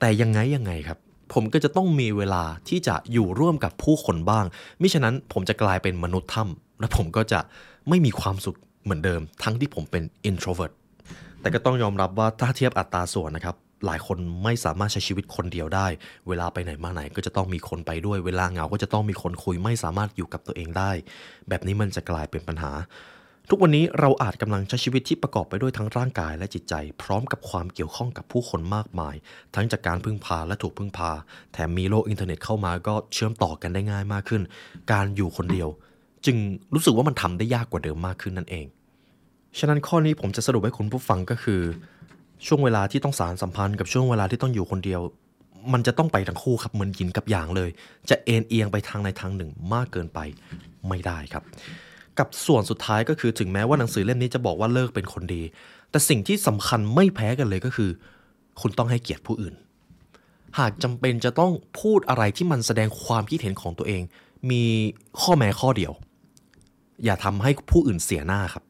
[0.00, 0.98] แต่ยังไงยังไงครับ
[1.32, 4.44] ผมก็จะต้องมีเวลาที่จะอยู่ร่วมกับผู้คนบ้าง
[4.80, 7.40] มิฉะนั้นผมจะกลายเป็นมนุษย์ถ้ำและผมก็จะ
[7.88, 10.72] ไม่มีความสุขเหมือนเดิม ทั้งที่ผมเป็น introvert
[11.40, 15.86] แต่ก็ต้องยอมรับว่าถ้าเทียบอัตราส่วนนะครับ หลายคนไม่สามารถใช้ชีวิตคนเดียวได้
[16.28, 20.90] เวลาไปไหนมาไหนก็จะต้องมีคนไปด้วย เวลาเหงาก็จะต้องมีคนคุยไม่สามารถอยู่กับตัวเองได้
[21.48, 22.72] แบบนี้มันจะกลายเป็นปัญหา
[23.50, 29.14] ทุกวันนี้เราอาจกำลังใช้ชีวิตที่ประกอบไปด้วยทั้งร่างกายและจิตใจ พร้อมกับความเกี่ยวข้องกับผู้คนมากมาย
[29.54, 31.10] ทั้งจากการพึ่งพาและถูกพึ่งพา
[31.52, 34.42] แถมมีโลกอินเทอร์เน็ตเข้ามาก็เชื่อมต่อกันได้ง่ายมากขึ้น
[34.92, 35.68] การอยู่คนเดียว
[36.26, 36.36] จึง
[36.74, 38.66] รู้สึกว่ามันทำได้ยากกว่าเดิมมากขึ้นนั่นเอง
[39.58, 41.60] ฉะนั้นข้อนี้ผมจะสรุปให้คุณผู้ฟังก็คือ
[42.46, 45.00] ช่วงเวลาที่ต้องสารสัมพันธ์กับช่วงเวลาที่ต้องอยู่คนเดียว
[45.72, 47.70] มันจะต้องไปทั้งคู่ครับเหมือนหยินกับหยางเลย
[48.10, 50.18] จะเอ็นเอียงไปทางในทางหนึ่งมากเกินไป
[50.88, 51.44] ไม่ได้ครับ
[52.18, 55.42] กับส่วนสุดท้ายก็คือถึงแม้ว่าหนังสือเล่มนี้จะบอกว่าเลิกเป็นคนดี
[55.90, 57.90] แต่สิ่งที่สำคัญไม่แพ้กันเลยก็คือ
[58.60, 59.54] คุณต้องให้เกียรติผู้อื่น
[60.58, 64.02] หากจำเป็นจะต้องพูดอะไรที่มันแสดงความคิดเห็นของตัวเอง
[64.50, 64.64] มี
[65.20, 65.92] ข้อแม้ข้อเดียว
[67.04, 68.64] อย่าทำให้ผู้อื่นเสียหน้าครับ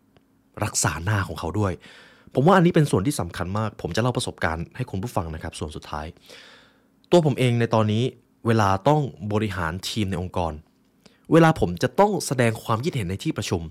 [0.65, 1.73] รักษาหน้าของเขาด้วย
[2.35, 6.07] ผมว่าอันนี้เป็นส่วนที่สำคัญมาก ผมจะเล่าประสบการณ์ให้คุณผู้ฟังนะครับ ส่วนสุดท้าย
[7.11, 8.05] ตัวผมเองในตอนนี้
[8.47, 9.01] เวลาต้อง
[9.33, 10.53] บริหารทีมในองค์กร
[11.33, 13.63] เวลาผมจะต้องแสดงความคิดเห็นในที่ประชุม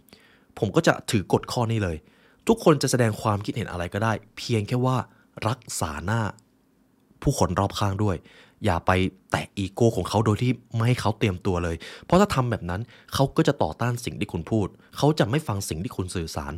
[0.60, 1.98] ผมก็จะถือกฎข้อนี้เลย
[2.48, 4.98] ทุกคนจะแสดงความคิดเห็นอะไรก็ได้ เพียงแค่ว่า
[5.48, 6.22] รักษาหน้า
[7.22, 8.16] ผู้คนรอบข้างด้วย
[8.66, 8.92] อย่าไป
[9.32, 12.82] แตะอีโก้ของเขาโดยที่ไม่ให้เขาเตรียมตัวเลย เพราะถ้าทำแบบนั้น
[13.14, 14.68] เขาก็จะต่อต้านสิ่งที่คุณพูด
[14.98, 16.54] เขาจะไม่ฟังสิ่งที่คุณสื่อสาร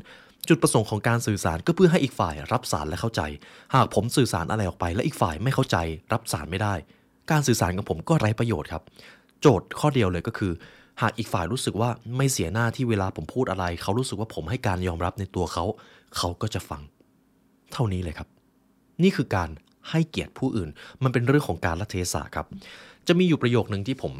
[0.48, 3.22] จุดประสงค์ของการสื่อสารก็เพื่อให้อีกฝ่ายรับสารและเข้าใจ
[3.76, 5.78] หากผมสื่อสารอะไรออกไป และอีกฝ่ายไม่เข้าใจ
[6.14, 6.74] รับสารไม่ได้
[7.32, 8.84] การสื่อสารของผมก็ไร้ประโยชน์ครับ
[9.42, 10.52] โจทย์ข้อเดียวเลยก็คือ
[11.02, 15.66] หากอีกฝ่ายรู้สึกว่าไม่เสียหน้าที่เวลาผมพูดอะไร เขารู้สึกว่าผมให้การยอมรับในตัวเขา
[16.18, 16.82] เขาก็จะฟัง
[17.74, 18.28] เท่านี้เลยครับ
[19.04, 19.50] นี่คือการ
[19.89, 20.70] ให้เกียรติผู้อื่น
[21.04, 22.48] มันเป็นเรื่องของการละเทศะครับ
[23.08, 24.13] จะมีอยู่ประโยคนึงที่ผม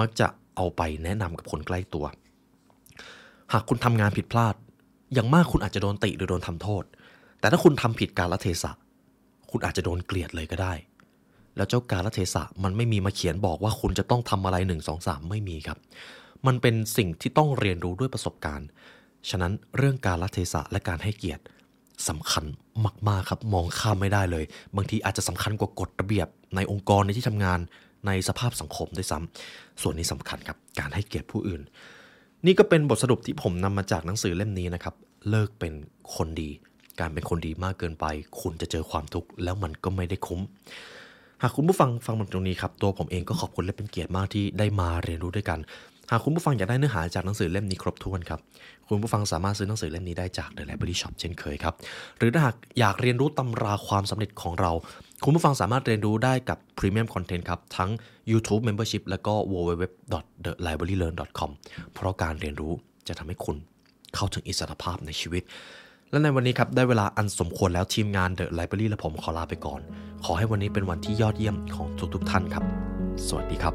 [0.00, 2.04] มักจะเอาไปแนะนำกับคนใกล้ตัว
[3.52, 4.54] หากคุณทำงานผิดพลาด
[5.14, 6.84] อย่างมากคุณอาจจะโดนติหรือโดนทำโทษ
[7.40, 8.72] แต่ถ้าคุณทำผิดการละเทศะ
[9.50, 10.74] คุณอาจจะโดนเกลียดเลยก็ได้
[11.56, 15.78] แล้วเจ้าการละเทศะมันไม่มีมาเขียนบอกว่าคุณจะต้องทำอะไรหนึ่งสองสามไม่มีครับ
[16.46, 18.68] มันเป็นสิ่งที่ต้องเรียนรู้ด้วยประสบการณ์
[19.30, 21.42] ฉะนั้นเรื่องการละเทศะและการให้เกียรติ
[22.08, 22.44] สำคัญ
[23.08, 24.44] มากๆครับมองข้ามไม่ได้เลย
[24.76, 27.60] บางทีอาจจะสำคัญกว่ากฎระเบียบในองค์กรในที่ทำงาน
[28.06, 31.62] ในสภาพสังคมด้วยซ้ำส่วนนี้สำคัญครับการให้เกียรติผู้อื่น
[32.46, 34.94] นี่ก็เป็นบทสรุปที่ผมนำมาจากหนังสือเล่มนี้นะครับ
[35.30, 35.72] เลิกเป็น
[36.16, 36.50] คนดี
[37.00, 38.06] การเป็นคนดีมากเกินไป
[38.40, 40.40] คุณจะเจอความทุกข์แล้วมันก็ไม่ได้คุ้ม
[41.42, 45.58] หากคุณผู้ฟังฟังมาตรงนี้ครับ ตัวผมเองก็ขอบคุณและเป็นเกียรติมากที่ได้มาเรียนรู้ด้วยกัน
[46.10, 48.40] หากคุณผู้ฟังอยากได้เนื้อหาจากหนังสือเล่มนี้ครบถ้วนครับ
[48.88, 51.74] คุณผู้ฟังสามารถซื้อหนังสือเล่มนี้ได้จาก The Library Shop เช่นเคยครับ
[52.18, 54.72] หรือถ้าหากอยากเรียนรู้ตำราความสำเร็จของเรา
[55.24, 57.90] คุณผู้ฟังสามารถเรียนรู้ได้กับ Premium Content ครับ ทั้ง
[58.30, 61.50] YouTube Membership และก็ www.thelibrarylearn.com
[61.92, 62.72] เพราะการเรียนรู้
[63.08, 63.56] จะทำให้คุณ
[64.14, 65.42] เข้าถึงอิสรภาพในชีวิต
[66.10, 69.80] และในวันนี้ครับ ได้เวลาอันสมควรแล้วทีมงาน The Library และผมขอลาไปก่อน
[70.24, 72.64] ขอให้วันนี้เป็นวันที่ยอดเยี่ยมของทุกๆท่านครับ
[73.26, 73.74] สวัสดีครับ